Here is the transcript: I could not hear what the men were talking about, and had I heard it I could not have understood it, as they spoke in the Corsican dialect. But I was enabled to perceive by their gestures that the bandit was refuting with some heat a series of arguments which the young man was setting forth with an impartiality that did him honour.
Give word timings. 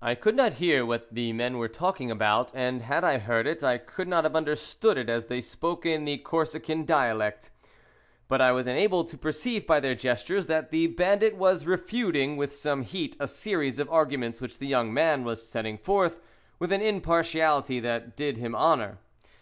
I 0.00 0.14
could 0.14 0.36
not 0.36 0.54
hear 0.54 0.86
what 0.86 1.12
the 1.12 1.30
men 1.34 1.58
were 1.58 1.68
talking 1.68 2.10
about, 2.10 2.50
and 2.54 2.80
had 2.80 3.04
I 3.04 3.18
heard 3.18 3.46
it 3.46 3.62
I 3.62 3.76
could 3.76 4.08
not 4.08 4.24
have 4.24 4.34
understood 4.34 4.96
it, 4.96 5.10
as 5.10 5.26
they 5.26 5.42
spoke 5.42 5.84
in 5.84 6.06
the 6.06 6.16
Corsican 6.16 6.86
dialect. 6.86 7.50
But 8.26 8.40
I 8.40 8.52
was 8.52 8.66
enabled 8.66 9.08
to 9.10 9.18
perceive 9.18 9.66
by 9.66 9.80
their 9.80 9.94
gestures 9.94 10.46
that 10.46 10.70
the 10.70 10.86
bandit 10.86 11.36
was 11.36 11.66
refuting 11.66 12.38
with 12.38 12.56
some 12.56 12.84
heat 12.84 13.18
a 13.20 13.28
series 13.28 13.78
of 13.78 13.90
arguments 13.90 14.40
which 14.40 14.58
the 14.58 14.66
young 14.66 14.94
man 14.94 15.24
was 15.24 15.46
setting 15.46 15.76
forth 15.76 16.20
with 16.58 16.72
an 16.72 16.80
impartiality 16.80 17.80
that 17.80 18.16
did 18.16 18.38
him 18.38 18.56
honour. 18.56 18.96